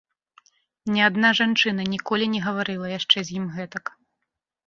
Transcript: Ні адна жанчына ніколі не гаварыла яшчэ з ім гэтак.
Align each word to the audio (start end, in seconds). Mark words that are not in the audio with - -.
Ні 0.93 1.01
адна 1.07 1.29
жанчына 1.39 1.85
ніколі 1.93 2.25
не 2.35 2.41
гаварыла 2.47 2.87
яшчэ 2.99 3.17
з 3.27 3.35
ім 3.41 3.45
гэтак. 3.59 3.85